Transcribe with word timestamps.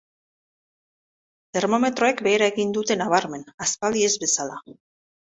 Termometroek 1.59 2.25
behera 2.31 2.49
egin 2.55 2.75
dute 2.81 3.01
nabarmen, 3.05 3.49
aspaldi 3.69 4.07
ez 4.11 4.13
bezala. 4.27 4.63